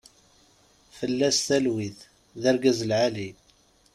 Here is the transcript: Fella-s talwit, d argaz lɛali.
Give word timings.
Fella-s 0.97 1.39
talwit, 1.47 1.99
d 2.41 2.43
argaz 2.49 2.79
lɛali. 2.89 3.29